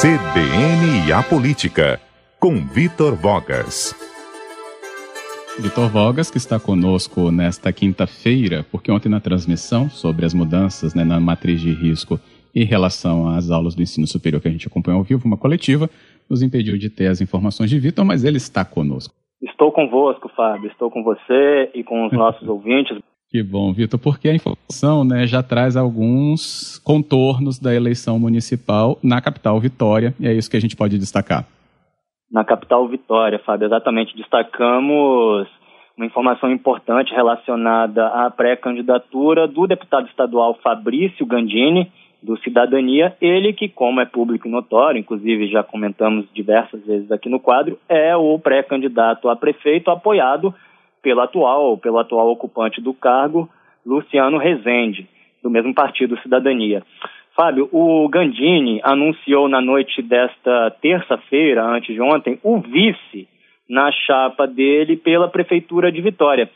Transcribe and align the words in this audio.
CBN 0.00 1.08
e 1.08 1.12
a 1.12 1.24
Política, 1.24 1.98
com 2.38 2.54
Vitor 2.54 3.16
Vogas. 3.16 3.92
Vitor 5.58 5.90
Vogas, 5.90 6.30
que 6.30 6.36
está 6.36 6.60
conosco 6.60 7.32
nesta 7.32 7.72
quinta-feira, 7.72 8.64
porque 8.70 8.92
ontem 8.92 9.08
na 9.08 9.18
transmissão 9.18 9.90
sobre 9.90 10.24
as 10.24 10.32
mudanças 10.32 10.94
né, 10.94 11.02
na 11.02 11.18
matriz 11.18 11.60
de 11.60 11.72
risco 11.72 12.20
em 12.54 12.64
relação 12.64 13.28
às 13.28 13.50
aulas 13.50 13.74
do 13.74 13.82
ensino 13.82 14.06
superior 14.06 14.40
que 14.40 14.46
a 14.46 14.52
gente 14.52 14.68
acompanhou 14.68 14.98
ao 14.98 15.04
vivo, 15.04 15.26
uma 15.26 15.36
coletiva, 15.36 15.90
nos 16.30 16.42
impediu 16.42 16.78
de 16.78 16.88
ter 16.88 17.08
as 17.08 17.20
informações 17.20 17.68
de 17.68 17.80
Vitor, 17.80 18.04
mas 18.04 18.22
ele 18.22 18.36
está 18.36 18.64
conosco. 18.64 19.12
Estou 19.42 19.72
convosco, 19.72 20.28
Fábio. 20.36 20.70
Estou 20.70 20.92
com 20.92 21.02
você 21.02 21.72
e 21.74 21.82
com 21.82 22.06
os 22.06 22.12
nossos 22.12 22.46
ouvintes. 22.46 22.96
Que 23.30 23.42
bom, 23.42 23.74
Vitor, 23.74 24.00
porque 24.00 24.28
a 24.28 24.34
informação 24.34 25.04
né, 25.04 25.26
já 25.26 25.42
traz 25.42 25.76
alguns 25.76 26.78
contornos 26.78 27.58
da 27.58 27.74
eleição 27.74 28.18
municipal 28.18 28.98
na 29.02 29.20
capital 29.20 29.60
Vitória, 29.60 30.14
e 30.18 30.26
é 30.26 30.32
isso 30.32 30.50
que 30.50 30.56
a 30.56 30.60
gente 30.60 30.74
pode 30.74 30.98
destacar. 30.98 31.44
Na 32.32 32.42
capital 32.42 32.88
Vitória, 32.88 33.38
Fábio, 33.38 33.66
exatamente. 33.66 34.16
Destacamos 34.16 35.46
uma 35.94 36.06
informação 36.06 36.50
importante 36.50 37.12
relacionada 37.12 38.06
à 38.06 38.30
pré-candidatura 38.30 39.46
do 39.46 39.66
deputado 39.66 40.06
estadual 40.06 40.58
Fabrício 40.62 41.26
Gandini, 41.26 41.92
do 42.22 42.36
Cidadania, 42.38 43.16
ele 43.20 43.52
que, 43.52 43.68
como 43.68 44.00
é 44.00 44.06
público 44.06 44.48
e 44.48 44.50
notório, 44.50 44.98
inclusive 44.98 45.48
já 45.48 45.62
comentamos 45.62 46.26
diversas 46.34 46.84
vezes 46.84 47.12
aqui 47.12 47.28
no 47.28 47.38
quadro, 47.38 47.78
é 47.88 48.16
o 48.16 48.38
pré-candidato 48.38 49.28
a 49.28 49.36
prefeito 49.36 49.90
apoiado 49.90 50.52
pelo 51.02 51.20
atual, 51.20 51.78
pelo 51.78 51.98
atual 51.98 52.28
ocupante 52.30 52.80
do 52.80 52.92
cargo, 52.94 53.48
Luciano 53.84 54.38
Rezende, 54.38 55.08
do 55.42 55.50
mesmo 55.50 55.74
partido 55.74 56.18
Cidadania. 56.20 56.82
Fábio, 57.34 57.68
o 57.70 58.08
Gandini 58.08 58.80
anunciou 58.82 59.48
na 59.48 59.60
noite 59.60 60.02
desta 60.02 60.70
terça-feira, 60.82 61.64
antes 61.64 61.94
de 61.94 62.00
ontem, 62.00 62.38
o 62.42 62.58
vice 62.58 63.28
na 63.68 63.92
chapa 63.92 64.46
dele 64.46 64.96
pela 64.96 65.28
Prefeitura 65.28 65.92
de 65.92 66.00
Vitória. 66.00 66.50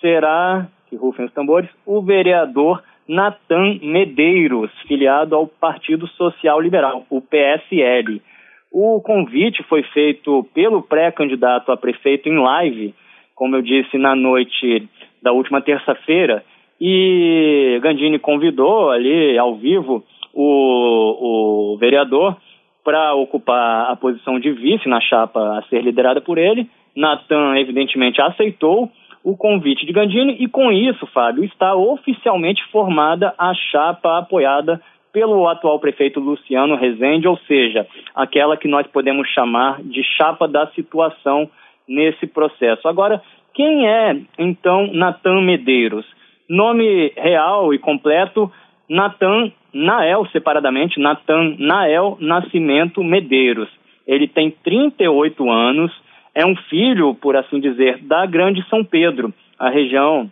Será, 0.00 0.68
que 0.88 0.96
rufem 0.96 1.26
os 1.26 1.32
tambores, 1.32 1.68
o 1.84 2.00
vereador 2.00 2.82
Natan 3.08 3.80
Medeiros, 3.82 4.70
filiado 4.86 5.34
ao 5.34 5.46
Partido 5.46 6.06
Social 6.06 6.60
Liberal, 6.60 7.04
o 7.10 7.20
PSL. 7.20 8.22
O 8.70 9.00
convite 9.00 9.62
foi 9.64 9.82
feito 9.82 10.46
pelo 10.54 10.82
pré-candidato 10.82 11.72
a 11.72 11.76
prefeito 11.76 12.28
em 12.28 12.38
live, 12.38 12.94
como 13.38 13.54
eu 13.54 13.62
disse, 13.62 13.96
na 13.96 14.16
noite 14.16 14.88
da 15.22 15.32
última 15.32 15.62
terça-feira, 15.62 16.44
e 16.80 17.78
Gandini 17.80 18.18
convidou 18.18 18.90
ali 18.90 19.38
ao 19.38 19.54
vivo 19.54 20.04
o, 20.34 21.74
o 21.74 21.78
vereador 21.78 22.36
para 22.84 23.14
ocupar 23.14 23.90
a 23.90 23.96
posição 23.96 24.40
de 24.40 24.50
vice 24.50 24.88
na 24.88 25.00
chapa 25.00 25.58
a 25.58 25.62
ser 25.68 25.82
liderada 25.82 26.20
por 26.20 26.36
ele. 26.36 26.68
Natan, 26.96 27.56
evidentemente, 27.58 28.20
aceitou 28.20 28.90
o 29.22 29.36
convite 29.36 29.86
de 29.86 29.92
Gandini 29.92 30.36
e 30.40 30.48
com 30.48 30.72
isso, 30.72 31.06
Fábio, 31.06 31.44
está 31.44 31.74
oficialmente 31.76 32.64
formada 32.72 33.34
a 33.38 33.54
chapa 33.54 34.18
apoiada 34.18 34.80
pelo 35.12 35.48
atual 35.48 35.78
prefeito 35.78 36.20
Luciano 36.20 36.76
Rezende, 36.76 37.28
ou 37.28 37.36
seja, 37.38 37.86
aquela 38.14 38.56
que 38.56 38.68
nós 38.68 38.86
podemos 38.88 39.28
chamar 39.28 39.80
de 39.82 40.02
chapa 40.16 40.48
da 40.48 40.66
situação 40.68 41.48
nesse 41.88 42.26
processo. 42.26 42.86
Agora, 42.86 43.22
quem 43.54 43.88
é 43.88 44.16
então 44.38 44.92
Natan 44.92 45.40
Medeiros? 45.42 46.06
Nome 46.48 47.12
real 47.16 47.72
e 47.74 47.78
completo: 47.78 48.52
Natan 48.88 49.50
Nael, 49.72 50.26
separadamente, 50.26 51.00
Natan 51.00 51.56
Nael 51.58 52.16
Nascimento 52.20 53.02
Medeiros. 53.02 53.68
Ele 54.06 54.26
tem 54.26 54.50
38 54.50 55.50
anos, 55.50 55.92
é 56.34 56.46
um 56.46 56.56
filho, 56.56 57.14
por 57.14 57.36
assim 57.36 57.60
dizer, 57.60 57.98
da 57.98 58.24
Grande 58.26 58.64
São 58.68 58.84
Pedro, 58.84 59.34
a 59.58 59.68
região 59.68 60.30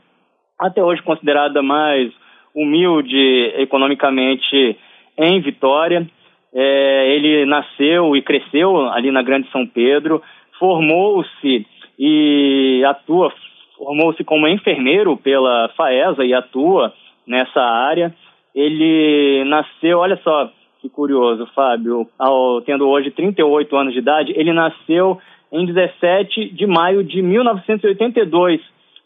até 0.58 0.82
hoje 0.82 1.02
considerada 1.02 1.62
mais 1.62 2.10
humilde 2.54 3.52
economicamente 3.56 4.78
em 5.18 5.40
Vitória. 5.40 6.06
É, 6.54 7.14
ele 7.14 7.44
nasceu 7.44 8.16
e 8.16 8.22
cresceu 8.22 8.88
ali 8.90 9.10
na 9.10 9.22
Grande 9.22 9.50
São 9.50 9.66
Pedro, 9.66 10.22
formou-se 10.58 11.66
e 11.98 12.82
atua, 12.86 13.32
formou-se 13.76 14.22
como 14.24 14.48
enfermeiro 14.48 15.16
pela 15.16 15.70
FAESA 15.76 16.24
e 16.24 16.34
atua 16.34 16.92
nessa 17.26 17.60
área. 17.60 18.14
Ele 18.54 19.44
nasceu, 19.44 19.98
olha 19.98 20.18
só 20.22 20.50
que 20.80 20.88
curioso, 20.88 21.46
Fábio, 21.54 22.06
ao, 22.18 22.60
tendo 22.62 22.88
hoje 22.88 23.10
38 23.10 23.76
anos 23.76 23.92
de 23.92 23.98
idade, 23.98 24.32
ele 24.36 24.52
nasceu 24.52 25.18
em 25.52 25.64
17 25.64 26.50
de 26.50 26.66
maio 26.66 27.02
de 27.02 27.22
1982, 27.22 28.60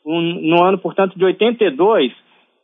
um, 0.05 0.21
no 0.21 0.62
ano, 0.62 0.78
portanto, 0.78 1.19
de 1.19 1.25
82, 1.25 2.12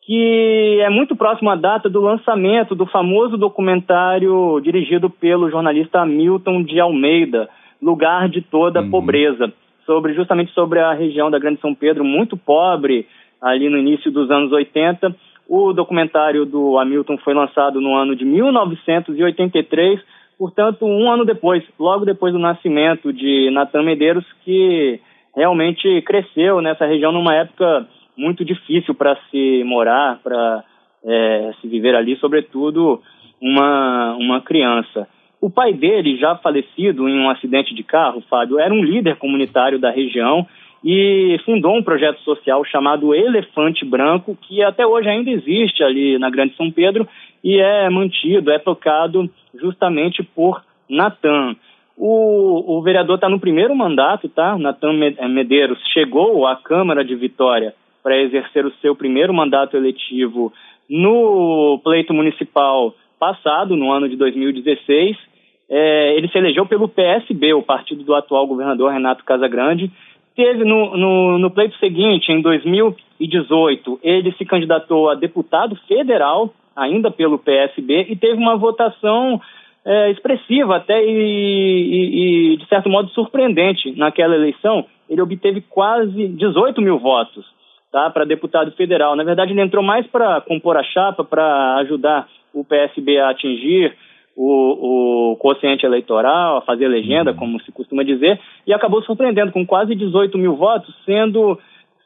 que 0.02 0.78
é 0.80 0.88
muito 0.88 1.16
próximo 1.16 1.50
à 1.50 1.56
data 1.56 1.88
do 1.88 2.00
lançamento 2.00 2.75
do 2.75 2.86
famoso 2.86 3.36
documentário 3.36 4.60
dirigido 4.60 5.10
pelo 5.10 5.50
jornalista 5.50 6.00
Hamilton 6.00 6.62
de 6.62 6.78
Almeida, 6.78 7.48
Lugar 7.81 8.28
de 8.28 8.41
Toda 8.42 8.81
uhum. 8.81 8.91
Pobreza, 8.91 9.53
sobre 9.84 10.14
justamente 10.14 10.53
sobre 10.53 10.81
a 10.81 10.92
região 10.92 11.31
da 11.31 11.38
Grande 11.38 11.60
São 11.60 11.75
Pedro, 11.75 12.04
muito 12.04 12.37
pobre, 12.37 13.06
ali 13.41 13.69
no 13.69 13.78
início 13.78 14.10
dos 14.10 14.31
anos 14.31 14.53
80. 14.53 15.14
O 15.48 15.72
documentário 15.72 16.44
do 16.44 16.78
Hamilton 16.78 17.19
foi 17.19 17.34
lançado 17.34 17.81
no 17.81 17.94
ano 17.94 18.16
de 18.16 18.25
1983, 18.25 20.00
portanto, 20.37 20.84
um 20.84 21.10
ano 21.10 21.25
depois, 21.25 21.62
logo 21.78 22.04
depois 22.04 22.32
do 22.32 22.38
nascimento 22.38 23.12
de 23.12 23.50
Natan 23.50 23.84
Medeiros, 23.84 24.25
que 24.44 25.00
realmente 25.37 26.03
cresceu 26.03 26.60
nessa 26.60 26.87
região 26.87 27.12
numa 27.12 27.34
época 27.34 27.87
muito 28.16 28.44
difícil 28.44 28.94
para 28.94 29.16
se 29.31 29.62
morar, 29.64 30.19
para 30.25 30.64
é, 31.04 31.53
se 31.60 31.69
viver 31.69 31.94
ali, 31.94 32.16
sobretudo 32.16 33.00
uma, 33.41 34.16
uma 34.16 34.41
criança. 34.41 35.06
O 35.46 35.50
pai 35.50 35.72
dele, 35.72 36.16
já 36.16 36.34
falecido 36.34 37.08
em 37.08 37.20
um 37.20 37.30
acidente 37.30 37.72
de 37.72 37.84
carro, 37.84 38.20
Fábio, 38.28 38.58
era 38.58 38.74
um 38.74 38.82
líder 38.82 39.14
comunitário 39.14 39.78
da 39.78 39.92
região 39.92 40.44
e 40.84 41.38
fundou 41.44 41.76
um 41.76 41.84
projeto 41.84 42.18
social 42.22 42.64
chamado 42.64 43.14
Elefante 43.14 43.84
Branco, 43.84 44.36
que 44.42 44.60
até 44.60 44.84
hoje 44.84 45.08
ainda 45.08 45.30
existe 45.30 45.84
ali 45.84 46.18
na 46.18 46.30
Grande 46.30 46.56
São 46.56 46.68
Pedro 46.68 47.08
e 47.44 47.60
é 47.60 47.88
mantido, 47.88 48.50
é 48.50 48.58
tocado 48.58 49.30
justamente 49.54 50.20
por 50.20 50.64
Natan. 50.90 51.54
O, 51.96 52.78
o 52.78 52.82
vereador 52.82 53.14
está 53.14 53.28
no 53.28 53.38
primeiro 53.38 53.72
mandato, 53.72 54.28
tá? 54.28 54.58
Natan 54.58 54.98
eh, 55.00 55.28
Medeiros 55.28 55.78
chegou 55.92 56.44
à 56.44 56.56
Câmara 56.56 57.04
de 57.04 57.14
Vitória 57.14 57.72
para 58.02 58.20
exercer 58.20 58.66
o 58.66 58.74
seu 58.82 58.96
primeiro 58.96 59.32
mandato 59.32 59.76
eletivo 59.76 60.52
no 60.90 61.80
pleito 61.84 62.12
municipal 62.12 62.92
passado, 63.16 63.76
no 63.76 63.92
ano 63.92 64.08
de 64.08 64.16
2016. 64.16 65.35
É, 65.69 66.16
ele 66.16 66.28
se 66.28 66.38
elegeu 66.38 66.66
pelo 66.66 66.88
PSB, 66.88 67.54
o 67.54 67.62
partido 67.62 68.04
do 68.04 68.15
atual 68.15 68.47
governador 68.47 68.93
Renato 68.93 69.25
Casagrande, 69.25 69.91
teve 70.37 70.65
no, 70.65 70.97
no, 70.97 71.38
no 71.38 71.50
pleito 71.50 71.77
seguinte, 71.78 72.31
em 72.31 72.41
2018, 72.41 74.00
ele 74.03 74.32
se 74.32 74.44
candidatou 74.44 75.09
a 75.09 75.15
deputado 75.15 75.75
federal, 75.88 76.53
ainda 76.76 77.10
pelo 77.10 77.38
PSB, 77.38 78.06
e 78.10 78.16
teve 78.16 78.34
uma 78.34 78.56
votação 78.56 79.41
é, 79.84 80.10
expressiva 80.10 80.76
até 80.76 81.03
e, 81.03 81.10
e, 81.10 82.53
e, 82.53 82.56
de 82.59 82.66
certo 82.69 82.91
modo, 82.91 83.09
surpreendente 83.10 83.97
naquela 83.97 84.34
eleição. 84.34 84.84
Ele 85.09 85.22
obteve 85.22 85.62
quase 85.62 86.28
18 86.28 86.82
mil 86.82 86.99
votos 86.99 87.47
tá, 87.91 88.10
para 88.10 88.25
deputado 88.25 88.71
federal. 88.72 89.16
Na 89.16 89.25
verdade, 89.25 89.53
ele 89.53 89.62
entrou 89.62 89.82
mais 89.82 90.06
para 90.09 90.41
compor 90.43 90.76
a 90.76 90.82
chapa, 90.82 91.25
para 91.25 91.76
ajudar 91.76 92.28
o 92.53 92.65
PSB 92.65 93.19
a 93.19 93.31
atingir 93.31 93.94
o, 94.37 95.33
o 95.33 95.37
quociente 95.37 95.87
eleitoral, 95.87 96.59
a 96.59 96.62
fazer 96.62 96.87
legenda, 96.87 97.31
uhum. 97.31 97.37
como 97.37 97.61
se 97.62 97.73
costuma 97.73 98.05
dizer, 98.05 98.38
e 98.67 98.73
acabou 98.73 99.03
surpreendendo 99.03 99.50
com 99.50 99.67
quase 99.67 99.94
18 99.94 100.37
mil 100.37 100.55
votos, 100.55 100.94
sendo 101.05 101.59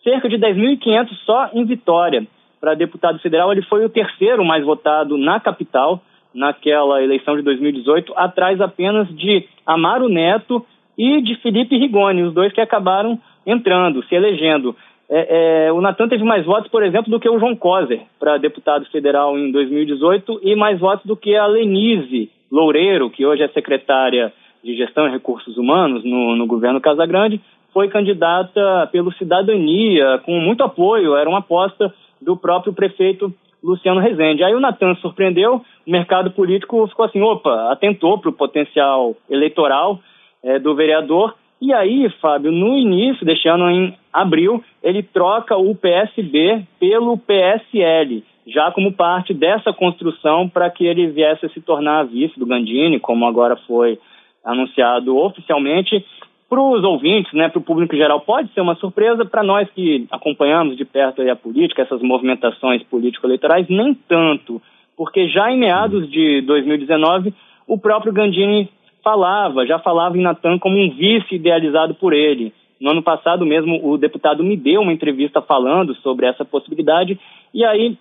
cerca 0.05 0.29
de 0.29 0.37
10.500 0.37 1.09
só 1.27 1.51
em 1.53 1.65
Vitória. 1.65 2.27
Para 2.61 2.75
deputado 2.75 3.19
federal, 3.19 3.51
ele 3.51 3.63
foi 3.63 3.85
o 3.85 3.89
terceiro 3.89 4.45
mais 4.45 4.65
votado 4.65 5.19
na 5.19 5.41
capital 5.41 6.01
naquela 6.33 7.03
eleição 7.03 7.37
de 7.37 7.43
2018, 7.43 8.13
atrás 8.17 8.61
apenas 8.61 9.09
de 9.17 9.45
Amaro 9.67 10.09
Neto 10.09 10.65
e 10.97 11.21
de 11.23 11.35
Felipe 11.37 11.77
Rigoni, 11.77 12.23
os 12.23 12.33
dois 12.33 12.53
que 12.53 12.61
acabaram 12.61 13.19
entrando, 13.45 14.05
se 14.05 14.15
elegendo. 14.15 14.77
É, 15.13 15.67
é, 15.67 15.73
o 15.73 15.81
Natan 15.81 16.09
teve 16.09 16.23
mais 16.23 16.47
votos, 16.47 16.71
por 16.71 16.85
exemplo, 16.85 17.11
do 17.11 17.19
que 17.19 17.29
o 17.29 17.39
João 17.39 17.57
Coser 17.57 18.03
para 18.19 18.39
deputado 18.39 18.87
federal 18.87 19.37
em 19.37 19.51
2018 19.51 20.41
e 20.45 20.55
mais 20.55 20.79
votos 20.79 21.05
do 21.05 21.17
que 21.17 21.35
a 21.35 21.47
Lenise 21.47 22.31
Loureiro, 22.51 23.11
que 23.11 23.27
hoje 23.27 23.43
é 23.43 23.49
secretária 23.49 24.33
de 24.63 24.77
Gestão 24.77 25.09
e 25.09 25.11
Recursos 25.11 25.57
Humanos 25.57 26.05
no, 26.05 26.37
no 26.37 26.47
governo 26.47 26.81
Casagrande, 26.81 27.41
foi 27.73 27.89
candidata 27.89 28.89
pelo 28.93 29.13
Cidadania, 29.15 30.21
com 30.25 30.39
muito 30.39 30.63
apoio, 30.63 31.17
era 31.17 31.29
uma 31.29 31.39
aposta 31.39 31.93
do 32.21 32.37
próprio 32.37 32.73
prefeito 32.73 33.35
Luciano 33.63 34.01
Rezende. 34.01 34.45
Aí 34.45 34.55
o 34.55 34.61
Natan 34.61 34.95
surpreendeu, 34.97 35.63
o 35.87 35.91
mercado 35.91 36.31
político 36.31 36.87
ficou 36.87 37.05
assim, 37.05 37.21
opa, 37.21 37.73
atentou 37.73 38.19
para 38.19 38.31
o 38.31 38.35
potencial 38.35 39.17
eleitoral 39.29 39.99
é, 40.43 40.59
do 40.59 40.75
vereador. 40.75 41.35
E 41.61 41.75
aí, 41.75 42.09
Fábio, 42.23 42.51
no 42.51 42.79
início 42.79 43.27
deste 43.27 43.47
ano, 43.47 43.71
em 43.71 43.95
abril, 44.11 44.65
ele 44.83 45.03
troca 45.03 45.57
o 45.59 45.75
PSB 45.75 46.63
pelo 46.79 47.19
PSL, 47.19 48.25
já 48.47 48.71
como 48.71 48.93
parte 48.93 49.35
dessa 49.35 49.71
construção 49.71 50.49
para 50.49 50.71
que 50.71 50.87
ele 50.87 51.09
viesse 51.09 51.45
a 51.45 51.51
se 51.51 51.61
tornar 51.61 52.07
vice 52.07 52.39
do 52.39 52.47
Gandini, 52.47 52.99
como 52.99 53.27
agora 53.27 53.57
foi 53.67 53.99
anunciado 54.43 55.19
oficialmente. 55.19 56.03
Para 56.49 56.63
os 56.63 56.83
ouvintes, 56.83 57.33
né, 57.35 57.49
para 57.51 57.59
o 57.59 57.63
público 57.63 57.95
geral, 57.95 58.21
pode 58.23 58.53
ser 58.55 58.63
uma 58.63 58.75
surpresa. 58.77 59.25
Para 59.27 59.43
nós 59.43 59.69
que 59.71 60.07
acompanhamos 60.11 60.79
de 60.79 60.85
perto 60.87 61.21
a 61.21 61.37
política, 61.37 61.83
essas 61.83 62.01
movimentações 62.01 62.83
político-eleitorais, 62.85 63.69
nem 63.69 63.93
tanto, 63.95 64.63
porque 64.97 65.29
já 65.29 65.53
em 65.53 65.59
meados 65.59 66.11
de 66.11 66.41
2019, 66.41 67.35
o 67.69 67.79
próprio 67.79 68.13
Gandini 68.13 68.69
falava, 69.03 69.67
já 69.67 69.79
falava 69.79 70.17
em 70.17 70.23
Natan 70.23 70.59
como 70.59 70.77
um 70.77 70.91
vice 70.91 71.35
idealizado 71.35 71.95
por 71.95 72.13
ele. 72.13 72.53
No 72.81 72.91
ano 72.91 73.03
passado 73.03 73.45
mesmo, 73.45 73.87
o 73.87 73.99
deputado 73.99 74.43
me 74.43 74.57
deu 74.57 74.81
uma 74.81 74.93
entrevista 74.93 75.43
falando 75.43 75.95
sobre 75.97 76.27
essa 76.27 76.45
possibilidade, 76.45 77.19
e 77.53 77.65
aí, 77.65 77.99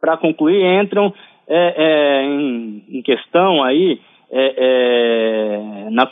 para 0.00 0.16
concluir, 0.16 0.64
entram 0.82 1.12
é, 1.46 1.74
é, 1.76 2.24
em, 2.24 2.82
em, 2.88 3.02
questão 3.02 3.62
aí 3.62 4.00
é, 4.30 4.54
é 4.56 5.90
na, 5.90 6.08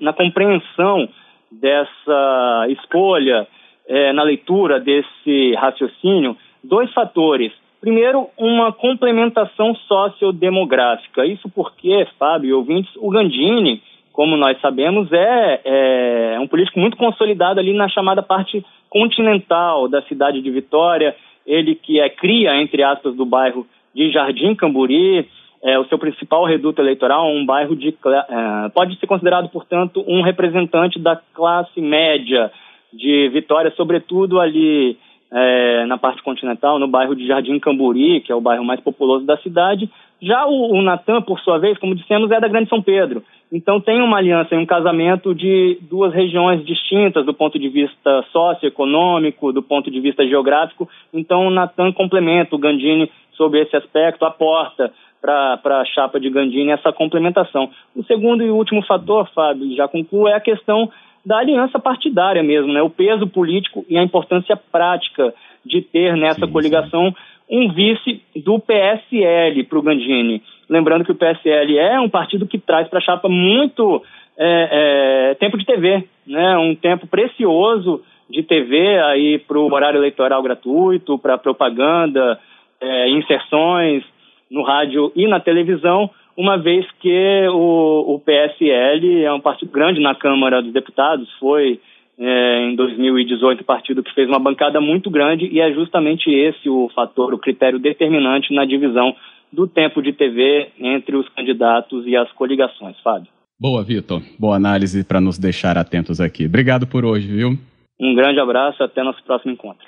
na, 0.00 0.12
compreensão 0.12 1.08
dessa 1.50 2.66
escolha, 2.68 3.46
é, 3.88 4.12
na 4.12 4.22
leitura 4.22 4.78
desse 4.78 5.54
raciocínio, 5.54 6.36
dois 6.62 6.92
fatores. 6.92 7.52
Primeiro, 7.80 8.28
uma 8.36 8.72
complementação 8.72 9.74
sociodemográfica. 9.74 11.24
Isso 11.24 11.48
porque, 11.48 12.06
Fábio 12.18 12.50
e 12.50 12.52
ouvintes, 12.52 12.90
o 12.96 13.08
Gandini, 13.10 13.80
como 14.12 14.36
nós 14.36 14.60
sabemos, 14.60 15.12
é, 15.12 15.60
é, 15.64 16.38
um 16.40 16.48
político 16.48 16.80
muito 16.80 16.96
consolidado 16.96 17.60
ali 17.60 17.72
na 17.72 17.88
chamada 17.88 18.20
parte 18.20 18.64
continental 18.90 19.88
da 19.88 20.02
cidade 20.02 20.42
de 20.42 20.50
Vitória. 20.50 21.14
Ele 21.46 21.76
que 21.76 22.00
é 22.00 22.08
cria, 22.08 22.60
entre 22.60 22.82
aspas, 22.82 23.14
do 23.14 23.24
bairro 23.24 23.64
de 23.94 24.10
Jardim 24.10 24.56
Camburi, 24.56 25.28
é, 25.62 25.78
o 25.78 25.84
seu 25.86 25.98
principal 25.98 26.44
reduto 26.44 26.82
eleitoral, 26.82 27.28
um 27.28 27.46
bairro 27.46 27.76
de. 27.76 27.88
É, 27.88 28.68
pode 28.70 28.98
ser 28.98 29.06
considerado, 29.06 29.48
portanto, 29.50 30.04
um 30.06 30.22
representante 30.22 30.98
da 30.98 31.16
classe 31.32 31.80
média 31.80 32.50
de 32.92 33.28
Vitória, 33.28 33.72
sobretudo 33.76 34.40
ali 34.40 34.96
é, 35.30 35.84
na 35.86 35.98
parte 35.98 36.22
continental, 36.22 36.78
no 36.78 36.88
bairro 36.88 37.14
de 37.14 37.26
Jardim 37.26 37.58
Camburi, 37.58 38.20
que 38.20 38.32
é 38.32 38.34
o 38.34 38.40
bairro 38.40 38.64
mais 38.64 38.80
populoso 38.80 39.26
da 39.26 39.36
cidade. 39.38 39.90
Já 40.20 40.46
o, 40.46 40.72
o 40.72 40.82
Natan, 40.82 41.22
por 41.22 41.38
sua 41.40 41.58
vez, 41.58 41.78
como 41.78 41.94
dissemos, 41.94 42.30
é 42.30 42.40
da 42.40 42.48
Grande 42.48 42.68
São 42.68 42.82
Pedro. 42.82 43.22
Então 43.52 43.80
tem 43.80 44.00
uma 44.02 44.18
aliança 44.18 44.54
e 44.54 44.58
um 44.58 44.66
casamento 44.66 45.34
de 45.34 45.78
duas 45.82 46.12
regiões 46.12 46.64
distintas 46.66 47.24
do 47.24 47.32
ponto 47.32 47.58
de 47.58 47.68
vista 47.68 48.24
socioeconômico, 48.30 49.52
do 49.52 49.62
ponto 49.62 49.90
de 49.90 50.00
vista 50.00 50.26
geográfico. 50.26 50.88
Então 51.12 51.46
o 51.46 51.50
Natan 51.50 51.92
complementa 51.92 52.56
o 52.56 52.58
Gandini 52.58 53.10
sobre 53.32 53.62
esse 53.62 53.76
aspecto, 53.76 54.24
aporta 54.24 54.92
para 55.20 55.80
a 55.80 55.84
chapa 55.84 56.20
de 56.20 56.30
Gandini 56.30 56.70
essa 56.70 56.92
complementação. 56.92 57.70
O 57.94 58.04
segundo 58.04 58.42
e 58.42 58.50
último 58.50 58.82
fator, 58.82 59.28
Fábio, 59.34 59.74
já 59.74 59.88
concluo, 59.88 60.28
é 60.28 60.34
a 60.34 60.40
questão 60.40 60.90
da 61.24 61.38
aliança 61.38 61.78
partidária 61.78 62.42
mesmo, 62.42 62.72
né? 62.72 62.82
O 62.82 62.90
peso 62.90 63.26
político 63.26 63.84
e 63.88 63.96
a 63.98 64.02
importância 64.02 64.56
prática 64.56 65.34
de 65.64 65.82
ter 65.82 66.16
nessa 66.16 66.46
sim, 66.46 66.52
coligação 66.52 67.10
sim. 67.10 67.16
um 67.50 67.72
vice 67.72 68.22
do 68.36 68.58
PSL 68.58 69.64
para 69.64 69.78
o 69.78 69.82
Gandini. 69.82 70.42
Lembrando 70.68 71.04
que 71.04 71.12
o 71.12 71.14
PSL 71.14 71.78
é 71.78 72.00
um 72.00 72.08
partido 72.08 72.46
que 72.46 72.58
traz 72.58 72.88
para 72.88 72.98
a 72.98 73.02
chapa 73.02 73.28
muito 73.28 74.02
é, 74.36 75.30
é, 75.30 75.34
tempo 75.34 75.58
de 75.58 75.64
TV, 75.64 76.04
né? 76.26 76.56
Um 76.58 76.74
tempo 76.74 77.06
precioso 77.06 78.02
de 78.30 78.42
TV 78.42 78.98
aí 79.00 79.38
para 79.38 79.58
o 79.58 79.72
horário 79.72 79.98
eleitoral 79.98 80.42
gratuito, 80.42 81.18
para 81.18 81.38
propaganda, 81.38 82.38
é, 82.80 83.10
inserções 83.10 84.04
no 84.50 84.62
rádio 84.62 85.12
e 85.16 85.26
na 85.26 85.40
televisão 85.40 86.10
uma 86.38 86.56
vez 86.56 86.86
que 87.00 87.48
o, 87.48 88.14
o 88.14 88.20
PSL 88.20 89.24
é 89.24 89.32
um 89.32 89.40
partido 89.40 89.72
grande 89.72 90.00
na 90.00 90.14
Câmara 90.14 90.62
dos 90.62 90.72
Deputados, 90.72 91.28
foi 91.40 91.80
é, 92.16 92.70
em 92.70 92.76
2018 92.76 93.60
o 93.60 93.64
partido 93.64 94.04
que 94.04 94.14
fez 94.14 94.28
uma 94.28 94.38
bancada 94.38 94.80
muito 94.80 95.10
grande 95.10 95.46
e 95.46 95.60
é 95.60 95.72
justamente 95.72 96.30
esse 96.30 96.70
o 96.70 96.88
fator, 96.94 97.34
o 97.34 97.38
critério 97.38 97.80
determinante 97.80 98.54
na 98.54 98.64
divisão 98.64 99.16
do 99.52 99.66
tempo 99.66 100.00
de 100.00 100.12
TV 100.12 100.68
entre 100.78 101.16
os 101.16 101.28
candidatos 101.30 102.06
e 102.06 102.16
as 102.16 102.30
coligações. 102.32 102.96
Fábio. 103.02 103.26
Boa, 103.60 103.82
Vitor. 103.82 104.22
Boa 104.38 104.54
análise 104.54 105.02
para 105.02 105.20
nos 105.20 105.38
deixar 105.38 105.76
atentos 105.76 106.20
aqui. 106.20 106.46
Obrigado 106.46 106.86
por 106.86 107.04
hoje, 107.04 107.26
viu? 107.26 107.58
Um 108.00 108.14
grande 108.14 108.38
abraço, 108.38 108.80
até 108.84 109.02
nosso 109.02 109.24
próximo 109.24 109.52
encontro. 109.52 109.84